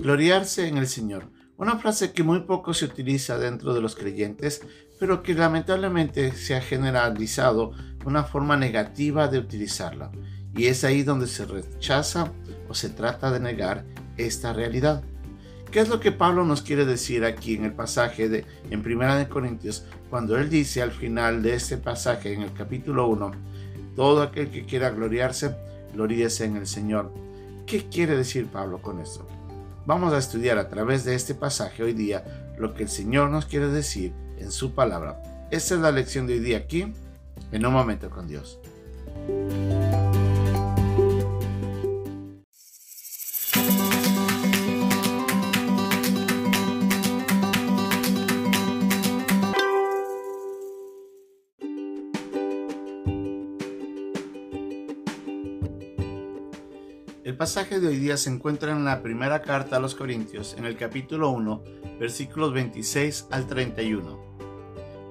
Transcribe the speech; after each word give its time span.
Gloriarse 0.00 0.68
en 0.68 0.78
el 0.78 0.86
Señor. 0.86 1.28
Una 1.56 1.76
frase 1.76 2.12
que 2.12 2.22
muy 2.22 2.40
poco 2.42 2.72
se 2.72 2.84
utiliza 2.84 3.36
dentro 3.36 3.74
de 3.74 3.80
los 3.80 3.96
creyentes, 3.96 4.62
pero 5.00 5.24
que 5.24 5.34
lamentablemente 5.34 6.32
se 6.32 6.54
ha 6.54 6.60
generalizado 6.60 7.72
una 8.04 8.22
forma 8.22 8.56
negativa 8.56 9.26
de 9.26 9.38
utilizarla. 9.38 10.12
Y 10.54 10.66
es 10.66 10.84
ahí 10.84 11.02
donde 11.02 11.26
se 11.26 11.46
rechaza 11.46 12.32
o 12.68 12.74
se 12.74 12.90
trata 12.90 13.32
de 13.32 13.40
negar 13.40 13.84
esta 14.16 14.52
realidad. 14.52 15.02
¿Qué 15.72 15.80
es 15.80 15.88
lo 15.88 15.98
que 15.98 16.12
Pablo 16.12 16.44
nos 16.44 16.62
quiere 16.62 16.86
decir 16.86 17.24
aquí 17.24 17.56
en 17.56 17.64
el 17.64 17.72
pasaje 17.72 18.28
de 18.28 18.46
en 18.70 18.84
Primera 18.84 19.16
de 19.16 19.28
Corintios 19.28 19.84
cuando 20.10 20.38
él 20.38 20.48
dice 20.48 20.80
al 20.80 20.92
final 20.92 21.42
de 21.42 21.54
este 21.54 21.76
pasaje 21.76 22.32
en 22.32 22.42
el 22.42 22.52
capítulo 22.52 23.08
1, 23.08 23.32
todo 23.96 24.22
aquel 24.22 24.48
que 24.50 24.64
quiera 24.64 24.90
gloriarse, 24.90 25.56
gloríese 25.92 26.44
en 26.44 26.56
el 26.56 26.68
Señor? 26.68 27.12
¿Qué 27.66 27.88
quiere 27.88 28.16
decir 28.16 28.46
Pablo 28.46 28.80
con 28.80 29.00
esto? 29.00 29.26
Vamos 29.88 30.12
a 30.12 30.18
estudiar 30.18 30.58
a 30.58 30.68
través 30.68 31.06
de 31.06 31.14
este 31.14 31.34
pasaje 31.34 31.82
hoy 31.82 31.94
día 31.94 32.52
lo 32.58 32.74
que 32.74 32.82
el 32.82 32.90
Señor 32.90 33.30
nos 33.30 33.46
quiere 33.46 33.68
decir 33.68 34.12
en 34.36 34.52
su 34.52 34.74
palabra. 34.74 35.22
Esta 35.50 35.76
es 35.76 35.80
la 35.80 35.90
lección 35.90 36.26
de 36.26 36.34
hoy 36.34 36.40
día 36.40 36.58
aquí, 36.58 36.92
en 37.52 37.64
un 37.64 37.72
momento 37.72 38.10
con 38.10 38.28
Dios. 38.28 38.60
El 57.28 57.36
pasaje 57.36 57.78
de 57.78 57.88
hoy 57.88 57.98
día 57.98 58.16
se 58.16 58.30
encuentra 58.30 58.72
en 58.72 58.86
la 58.86 59.02
primera 59.02 59.42
carta 59.42 59.76
a 59.76 59.80
los 59.80 59.94
Corintios, 59.94 60.54
en 60.56 60.64
el 60.64 60.78
capítulo 60.78 61.28
1, 61.28 61.62
versículos 62.00 62.54
26 62.54 63.26
al 63.30 63.46
31. 63.46 64.18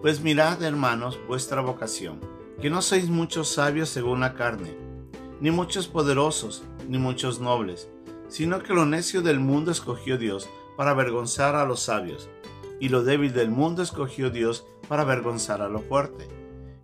Pues 0.02 0.22
mirad, 0.22 0.64
hermanos, 0.64 1.20
vuestra 1.28 1.62
vocación, 1.62 2.20
que 2.60 2.72
no 2.72 2.82
sois 2.82 3.08
muchos 3.08 3.50
sabios 3.50 3.90
según 3.90 4.22
la 4.22 4.34
carne, 4.34 4.76
ni 5.42 5.52
muchos 5.52 5.88
poderosos, 5.88 6.64
ni 6.90 6.98
muchos 6.98 7.40
nobles, 7.40 7.88
sino 8.30 8.64
que 8.64 8.74
lo 8.74 8.88
necio 8.88 9.22
del 9.22 9.40
mundo 9.40 9.70
escogió 9.70 10.18
Dios 10.18 10.50
para 10.76 10.90
avergonzar 10.90 11.54
a 11.54 11.66
los 11.66 11.82
sabios, 11.82 12.32
y 12.80 12.90
lo 12.90 13.04
débil 13.04 13.32
del 13.32 13.52
mundo 13.52 13.84
escogió 13.84 14.32
Dios 14.32 14.66
para 14.88 15.04
avergonzar 15.04 15.62
a 15.62 15.70
lo 15.70 15.82
fuerte. 15.82 16.28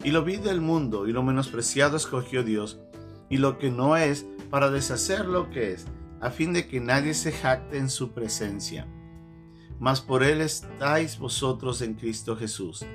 Y 0.03 0.11
lo 0.11 0.23
vil 0.23 0.43
del 0.43 0.61
mundo 0.61 1.07
y 1.07 1.11
lo 1.11 1.23
menospreciado 1.23 1.97
escogió 1.97 2.43
Dios, 2.43 2.77
y 3.33 3.37
lo 3.37 3.57
que 3.57 3.71
no 3.71 3.97
es 3.97 4.27
para 4.51 4.69
deshacer 4.69 5.25
lo 5.25 5.49
que 5.49 5.71
es, 5.71 5.87
a 6.21 6.29
fin 6.29 6.53
de 6.53 6.67
que 6.67 6.79
nadie 6.79 7.15
se 7.15 7.31
jacte 7.31 7.79
en 7.79 7.89
su 7.89 8.11
presencia. 8.11 8.87
Mas 9.79 10.01
por 10.01 10.21
él 10.21 10.39
estáis 10.39 11.17
vosotros 11.17 11.81
en 11.81 11.95
Cristo 11.95 12.37
Jesús, 12.37 12.85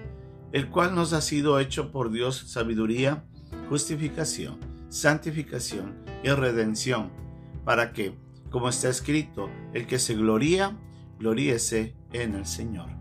el 0.53 0.71
cual 0.71 0.95
nos 0.95 1.13
ha 1.13 1.23
sido 1.23 1.59
hecho 1.59 1.91
por 1.91 2.13
Dios 2.13 2.37
sabiduría, 2.47 3.25
justificación, 3.69 4.61
santificación 4.91 6.05
y 6.23 6.29
redención, 6.29 7.11
para 7.65 7.93
que, 7.93 8.17
como 8.49 8.69
está 8.69 8.91
escrito, 8.91 9.51
el 9.75 9.89
que 9.89 9.99
se 9.99 10.15
gloría, 10.15 10.79
gloríese 11.19 11.97
en 12.13 12.37
el 12.37 12.47
Señor. 12.47 12.98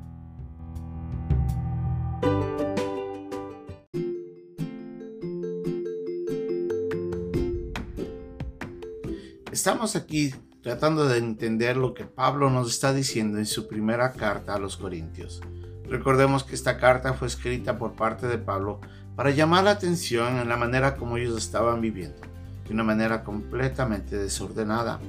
Estamos 9.58 9.95
aquí 9.95 10.36
tratando 10.61 11.08
de 11.08 11.17
entender 11.17 11.77
lo 11.77 11.95
que 11.95 12.05
Pablo 12.05 12.52
nos 12.52 12.69
está 12.69 12.94
diciendo 12.94 13.39
en 13.39 13.47
su 13.47 13.67
primera 13.67 14.11
carta 14.14 14.53
a 14.53 14.59
los 14.59 14.77
Corintios. 14.77 15.42
Recordemos 15.89 16.43
que 16.43 16.54
esta 16.54 16.77
carta 16.77 17.15
fue 17.15 17.27
escrita 17.27 17.76
por 17.80 17.93
parte 17.93 18.27
de 18.27 18.37
Pablo 18.37 18.80
para 19.15 19.31
llamar 19.31 19.64
la 19.64 19.71
atención 19.71 20.37
en 20.37 20.48
la 20.48 20.58
manera 20.58 20.95
como 20.95 21.17
ellos 21.17 21.36
estaban 21.39 21.81
viviendo, 21.81 22.21
de 22.67 22.73
una 22.76 22.83
manera 22.83 23.23
completamente 23.23 24.15
desordenada. 24.15 24.99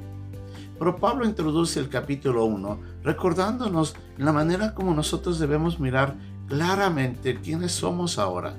Pero 0.78 0.96
Pablo 0.96 1.26
introduce 1.26 1.78
el 1.78 1.90
capítulo 1.90 2.46
1 2.46 2.80
recordándonos 3.04 3.96
la 4.16 4.32
manera 4.32 4.74
como 4.74 4.94
nosotros 4.94 5.38
debemos 5.38 5.78
mirar 5.78 6.14
claramente 6.48 7.38
quiénes 7.38 7.72
somos 7.72 8.18
ahora. 8.18 8.54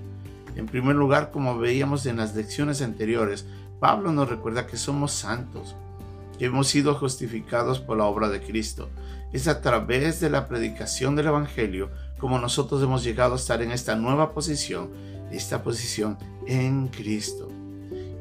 En 0.55 0.67
primer 0.67 0.95
lugar, 0.95 1.31
como 1.31 1.57
veíamos 1.57 2.05
en 2.05 2.17
las 2.17 2.35
lecciones 2.35 2.83
anteriores, 2.83 3.47
Pablo 3.79 4.11
nos 4.11 4.29
recuerda 4.29 4.67
que 4.67 4.75
somos 4.75 5.13
santos, 5.13 5.75
que 6.39 6.45
hemos 6.45 6.67
sido 6.67 6.95
justificados 6.95 7.79
por 7.79 7.97
la 7.97 8.05
obra 8.05 8.29
de 8.29 8.41
Cristo. 8.41 8.89
Es 9.33 9.47
a 9.47 9.61
través 9.61 10.19
de 10.21 10.29
la 10.29 10.47
predicación 10.47 11.15
del 11.15 11.27
Evangelio 11.27 11.91
como 12.17 12.39
nosotros 12.39 12.81
hemos 12.81 13.03
llegado 13.03 13.33
a 13.33 13.37
estar 13.37 13.61
en 13.61 13.71
esta 13.71 13.95
nueva 13.95 14.33
posición, 14.33 14.89
esta 15.31 15.61
posición 15.61 16.17
en 16.47 16.87
Cristo. 16.87 17.49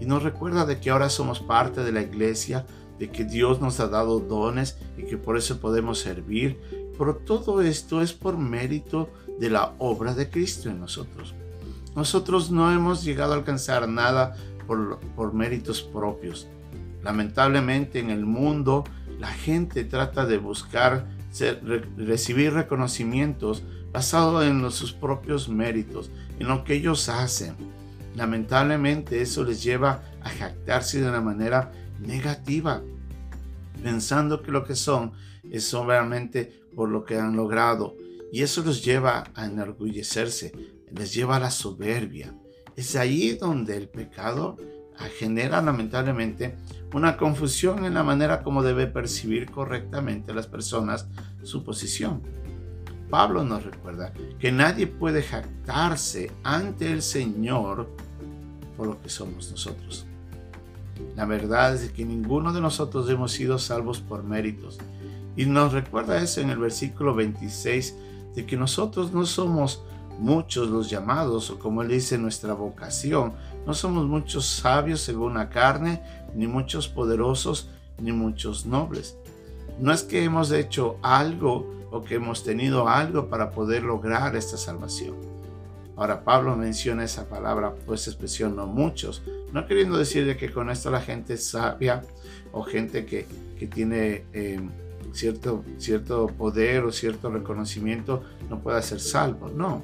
Y 0.00 0.04
nos 0.04 0.22
recuerda 0.22 0.66
de 0.66 0.80
que 0.80 0.90
ahora 0.90 1.08
somos 1.08 1.40
parte 1.40 1.82
de 1.82 1.92
la 1.92 2.02
iglesia, 2.02 2.66
de 2.98 3.10
que 3.10 3.24
Dios 3.24 3.60
nos 3.60 3.80
ha 3.80 3.88
dado 3.88 4.20
dones 4.20 4.76
y 4.96 5.04
que 5.04 5.16
por 5.16 5.38
eso 5.38 5.60
podemos 5.60 6.00
servir. 6.00 6.60
Pero 6.98 7.14
todo 7.16 7.62
esto 7.62 8.02
es 8.02 8.12
por 8.12 8.36
mérito 8.36 9.08
de 9.38 9.50
la 9.50 9.74
obra 9.78 10.14
de 10.14 10.28
Cristo 10.28 10.68
en 10.68 10.80
nosotros. 10.80 11.34
Nosotros 11.94 12.50
no 12.50 12.72
hemos 12.72 13.04
llegado 13.04 13.32
a 13.32 13.36
alcanzar 13.36 13.88
nada 13.88 14.36
por, 14.66 15.32
méritos 15.32 15.82
propios. 15.82 16.46
Lamentablemente 17.08 18.00
en 18.00 18.10
el 18.10 18.26
mundo 18.26 18.84
la 19.18 19.28
gente 19.28 19.84
trata 19.84 20.26
de 20.26 20.36
buscar 20.36 21.06
recibir 21.96 22.52
reconocimientos 22.52 23.62
basado 23.90 24.42
en 24.42 24.70
sus 24.70 24.92
propios 24.92 25.48
méritos, 25.48 26.10
en 26.38 26.48
lo 26.48 26.64
que 26.64 26.74
ellos 26.74 27.08
hacen. 27.08 27.54
Lamentablemente 28.14 29.22
eso 29.22 29.42
les 29.42 29.62
lleva 29.62 30.02
a 30.20 30.28
jactarse 30.28 31.00
de 31.00 31.08
una 31.08 31.22
manera 31.22 31.72
negativa, 31.98 32.82
pensando 33.82 34.42
que 34.42 34.52
lo 34.52 34.64
que 34.64 34.74
son 34.74 35.12
es 35.50 35.64
solamente 35.64 36.60
por 36.76 36.90
lo 36.90 37.06
que 37.06 37.16
han 37.16 37.36
logrado. 37.36 37.96
Y 38.30 38.42
eso 38.42 38.62
los 38.62 38.84
lleva 38.84 39.24
a 39.34 39.46
enorgullecerse, 39.46 40.52
les 40.92 41.14
lleva 41.14 41.36
a 41.36 41.40
la 41.40 41.50
soberbia. 41.50 42.34
Es 42.76 42.96
ahí 42.96 43.32
donde 43.32 43.78
el 43.78 43.88
pecado 43.88 44.58
genera 45.04 45.62
lamentablemente 45.62 46.56
una 46.92 47.16
confusión 47.16 47.84
en 47.84 47.94
la 47.94 48.02
manera 48.02 48.42
como 48.42 48.62
debe 48.62 48.86
percibir 48.86 49.50
correctamente 49.50 50.34
las 50.34 50.46
personas 50.46 51.06
su 51.42 51.64
posición. 51.64 52.22
Pablo 53.10 53.44
nos 53.44 53.64
recuerda 53.64 54.12
que 54.38 54.52
nadie 54.52 54.86
puede 54.86 55.22
jactarse 55.22 56.30
ante 56.42 56.92
el 56.92 57.02
Señor 57.02 57.88
por 58.76 58.86
lo 58.86 59.00
que 59.00 59.08
somos 59.08 59.50
nosotros. 59.50 60.06
La 61.16 61.24
verdad 61.24 61.74
es 61.74 61.90
que 61.90 62.04
ninguno 62.04 62.52
de 62.52 62.60
nosotros 62.60 63.08
hemos 63.08 63.32
sido 63.32 63.58
salvos 63.58 64.00
por 64.00 64.24
méritos. 64.24 64.78
Y 65.36 65.46
nos 65.46 65.72
recuerda 65.72 66.20
eso 66.20 66.40
en 66.40 66.50
el 66.50 66.58
versículo 66.58 67.14
26 67.14 67.96
de 68.34 68.46
que 68.46 68.56
nosotros 68.56 69.12
no 69.12 69.24
somos 69.24 69.82
muchos 70.18 70.68
los 70.68 70.90
llamados, 70.90 71.50
o 71.50 71.58
como 71.58 71.82
él 71.82 71.88
dice, 71.88 72.18
nuestra 72.18 72.52
vocación. 72.54 73.32
No 73.68 73.74
somos 73.74 74.06
muchos 74.06 74.46
sabios 74.46 75.02
según 75.02 75.34
la 75.34 75.50
carne, 75.50 76.00
ni 76.34 76.46
muchos 76.46 76.88
poderosos, 76.88 77.68
ni 78.00 78.12
muchos 78.12 78.64
nobles. 78.64 79.18
No 79.78 79.92
es 79.92 80.02
que 80.04 80.24
hemos 80.24 80.50
hecho 80.52 80.96
algo 81.02 81.70
o 81.90 82.02
que 82.02 82.14
hemos 82.14 82.42
tenido 82.44 82.88
algo 82.88 83.28
para 83.28 83.50
poder 83.50 83.82
lograr 83.82 84.34
esta 84.36 84.56
salvación. 84.56 85.16
Ahora 85.96 86.24
Pablo 86.24 86.56
menciona 86.56 87.04
esa 87.04 87.28
palabra, 87.28 87.74
pues 87.84 88.08
expresión 88.08 88.56
no 88.56 88.66
muchos, 88.66 89.22
no 89.52 89.66
queriendo 89.66 89.98
decir 89.98 90.34
que 90.38 90.50
con 90.50 90.70
esto 90.70 90.90
la 90.90 91.02
gente 91.02 91.36
sabia 91.36 92.00
o 92.52 92.62
gente 92.62 93.04
que, 93.04 93.26
tiene 93.66 94.24
eh, 94.32 94.66
cierto, 95.12 95.62
cierto 95.76 96.28
poder 96.28 96.84
o 96.84 96.90
cierto 96.90 97.28
reconocimiento 97.28 98.22
no 98.48 98.60
pueda 98.60 98.80
ser 98.80 99.00
salvo, 99.00 99.50
no 99.50 99.82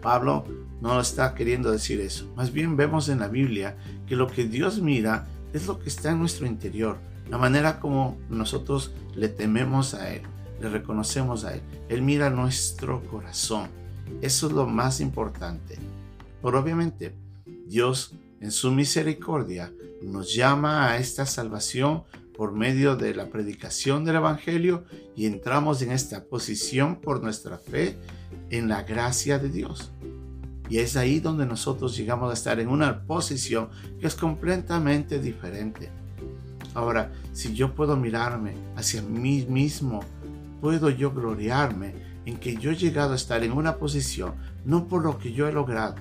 Pablo 0.00 0.44
no 0.82 1.00
está 1.00 1.34
queriendo 1.34 1.70
decir 1.70 2.00
eso. 2.00 2.30
Más 2.36 2.52
bien 2.52 2.76
vemos 2.76 3.08
en 3.08 3.20
la 3.20 3.28
Biblia 3.28 3.76
que 4.06 4.16
lo 4.16 4.26
que 4.26 4.44
Dios 4.44 4.82
mira 4.82 5.28
es 5.52 5.68
lo 5.68 5.78
que 5.78 5.88
está 5.88 6.10
en 6.10 6.18
nuestro 6.18 6.44
interior, 6.44 6.98
la 7.30 7.38
manera 7.38 7.78
como 7.78 8.18
nosotros 8.28 8.92
le 9.14 9.28
tememos 9.28 9.94
a 9.94 10.12
Él, 10.12 10.22
le 10.60 10.68
reconocemos 10.68 11.44
a 11.44 11.54
Él. 11.54 11.62
Él 11.88 12.02
mira 12.02 12.30
nuestro 12.30 13.00
corazón. 13.04 13.68
Eso 14.20 14.48
es 14.48 14.52
lo 14.52 14.66
más 14.66 15.00
importante. 15.00 15.78
Pero 16.42 16.58
obviamente 16.58 17.14
Dios 17.66 18.14
en 18.40 18.50
su 18.50 18.72
misericordia 18.72 19.72
nos 20.02 20.34
llama 20.34 20.90
a 20.90 20.98
esta 20.98 21.26
salvación 21.26 22.02
por 22.36 22.52
medio 22.52 22.96
de 22.96 23.14
la 23.14 23.30
predicación 23.30 24.04
del 24.04 24.16
Evangelio 24.16 24.84
y 25.14 25.26
entramos 25.26 25.80
en 25.82 25.92
esta 25.92 26.24
posición 26.24 27.00
por 27.00 27.22
nuestra 27.22 27.56
fe 27.56 27.96
en 28.50 28.68
la 28.68 28.82
gracia 28.82 29.38
de 29.38 29.48
Dios. 29.48 29.92
Y 30.72 30.78
es 30.78 30.96
ahí 30.96 31.20
donde 31.20 31.44
nosotros 31.44 31.94
llegamos 31.94 32.30
a 32.30 32.32
estar 32.32 32.58
en 32.58 32.68
una 32.68 33.02
posición 33.02 33.68
que 34.00 34.06
es 34.06 34.14
completamente 34.14 35.18
diferente. 35.18 35.90
Ahora, 36.72 37.12
si 37.34 37.52
yo 37.52 37.74
puedo 37.74 37.94
mirarme 37.94 38.54
hacia 38.74 39.02
mí 39.02 39.44
mismo, 39.46 40.00
puedo 40.62 40.88
yo 40.88 41.12
gloriarme 41.12 41.92
en 42.24 42.38
que 42.38 42.56
yo 42.56 42.70
he 42.70 42.76
llegado 42.76 43.12
a 43.12 43.16
estar 43.16 43.44
en 43.44 43.52
una 43.52 43.76
posición, 43.76 44.32
no 44.64 44.88
por 44.88 45.02
lo 45.02 45.18
que 45.18 45.34
yo 45.34 45.46
he 45.46 45.52
logrado, 45.52 45.96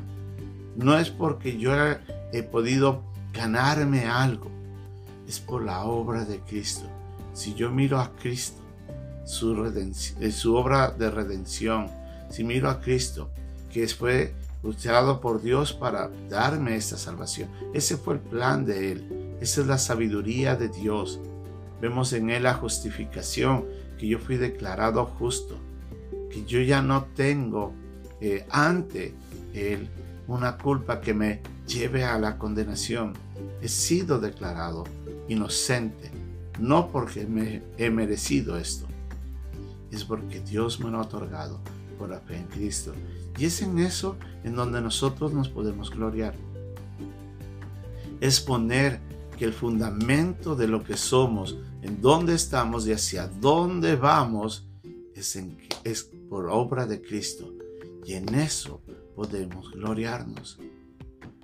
no 0.78 0.98
es 0.98 1.10
porque 1.10 1.58
yo 1.58 1.74
he 2.32 2.44
podido 2.44 3.04
ganarme 3.34 4.06
algo, 4.06 4.50
es 5.28 5.42
por 5.42 5.66
la 5.66 5.84
obra 5.84 6.24
de 6.24 6.40
Cristo. 6.40 6.86
Si 7.34 7.56
yo 7.56 7.72
miro 7.72 8.00
a 8.00 8.10
Cristo, 8.16 8.62
su, 9.26 9.66
eh, 9.66 10.32
obra 10.46 10.92
de 10.92 11.12
redención, 11.12 11.88
si 12.30 12.46
miro 12.46 12.70
a 12.70 12.80
Cristo, 12.80 13.30
que 13.70 13.86
fue 13.90 14.34
usado 14.64 15.22
por 15.22 15.42
Dios 15.42 15.74
para 15.74 16.10
darme 16.30 16.76
esta 16.76 16.98
salvación, 16.98 17.50
ese 17.74 17.98
fue 17.98 18.16
el 18.16 18.20
plan 18.20 18.66
de 18.66 18.92
Él, 18.92 19.38
esa 19.42 19.62
es 19.62 19.68
la 19.68 19.78
sabiduría 19.78 20.56
de 20.56 20.70
Dios. 20.70 21.20
Vemos 21.82 22.14
en 22.14 22.30
Él 22.30 22.44
la 22.44 22.54
justificación, 22.54 23.66
que 23.98 24.08
yo 24.08 24.20
fui 24.20 24.38
declarado 24.38 25.06
justo, 25.06 25.58
que 26.30 26.46
yo 26.46 26.62
ya 26.62 26.82
no 26.82 27.06
tengo 27.16 27.74
eh, 28.20 28.46
ante 28.50 29.16
Él 29.54 29.90
una 30.28 30.58
culpa 30.58 31.02
que 31.02 31.14
me 31.14 31.42
lleve 31.68 32.06
a 32.06 32.18
la 32.20 32.38
condenación. 32.38 33.14
He 33.62 33.68
sido 33.68 34.20
declarado 34.20 34.84
inocente, 35.28 36.12
no 36.60 36.90
porque 36.90 37.26
me 37.26 37.64
he 37.78 37.90
merecido 37.90 38.58
esto, 38.58 38.86
es 39.92 40.04
porque 40.04 40.40
Dios 40.40 40.80
me 40.80 40.90
lo 40.90 41.00
ha 41.00 41.02
otorgado 41.02 41.60
por 41.98 42.10
la 42.10 42.20
fe 42.20 42.38
en 42.38 42.48
Cristo. 42.48 42.94
Y 43.38 43.46
es 43.46 43.62
en 43.62 43.80
eso 43.80 44.18
en 44.44 44.56
donde 44.56 44.82
nosotros 44.82 45.34
nos 45.34 45.50
podemos 45.50 45.90
gloriar. 45.90 46.36
Es 48.20 48.40
poner 48.40 49.00
que 49.38 49.46
el 49.46 49.54
fundamento 49.54 50.56
de 50.56 50.68
lo 50.68 50.84
que 50.84 50.98
somos, 50.98 51.58
en 51.82 52.02
dónde 52.02 52.36
estamos 52.36 52.86
y 52.86 52.94
hacia 52.94 53.28
dónde 53.28 53.96
vamos, 53.96 54.68
es, 55.16 55.40
es 55.84 56.04
por 56.30 56.50
obra 56.50 56.86
de 56.86 57.02
Cristo. 57.02 57.52
Y 58.06 58.14
en 58.14 58.34
eso 58.36 58.82
podemos 59.16 59.72
gloriarnos. 59.72 60.60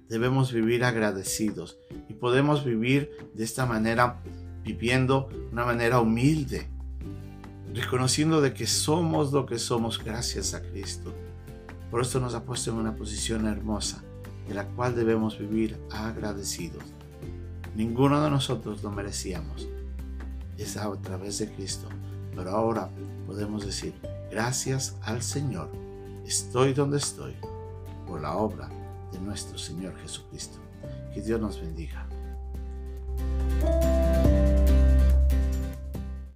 Debemos 0.10 0.54
vivir 0.54 0.83
agradecidos 0.83 1.78
y 2.07 2.13
podemos 2.13 2.63
vivir 2.63 3.12
de 3.33 3.44
esta 3.44 3.66
manera, 3.66 4.22
viviendo 4.63 5.30
una 5.51 5.66
manera 5.66 6.00
humilde, 6.00 6.68
reconociendo 7.74 8.42
de 8.42 8.54
que 8.54 8.68
somos 8.68 9.33
lo 9.33 9.45
que 9.45 9.60
somos 9.60 10.04
gracias 10.04 10.54
a 10.54 10.62
Cristo. 10.62 11.13
Por 11.92 12.01
esto 12.01 12.19
nos 12.19 12.34
ha 12.36 12.44
puesto 12.44 12.72
en 12.72 12.78
una 12.78 12.95
posición 12.95 13.48
hermosa, 13.48 14.04
de 14.48 14.54
la 14.54 14.66
cual 14.66 14.95
debemos 14.95 15.39
vivir 15.39 15.80
agradecidos. 15.92 16.84
Ninguno 17.75 18.22
de 18.22 18.30
nosotros 18.30 18.84
lo 18.84 18.92
merecíamos. 18.92 19.68
Es 20.57 20.78
a 20.78 20.92
través 20.98 21.38
de 21.39 21.51
Cristo. 21.51 21.88
Pero 22.36 22.51
ahora 22.51 22.89
podemos 23.25 23.66
decir, 23.66 23.94
gracias 24.31 24.95
al 25.01 25.22
Señor, 25.22 25.69
estoy 26.25 26.74
donde 26.74 26.98
estoy 26.98 27.34
por 28.06 28.22
la 28.22 28.36
obra 28.36 28.69
de 29.12 29.19
nuestro 29.19 29.57
Señor 29.57 29.95
Jesucristo. 30.01 30.60
Que 31.13 31.22
Dios 31.22 31.40
nos 31.42 31.60
bendiga. 31.60 32.06